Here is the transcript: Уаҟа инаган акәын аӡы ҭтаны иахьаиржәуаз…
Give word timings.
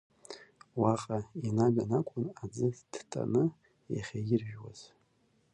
Уаҟа 0.81 1.17
инаган 1.47 1.91
акәын 1.99 2.27
аӡы 2.43 2.67
ҭтаны 2.93 3.43
иахьаиржәуаз… 3.93 4.79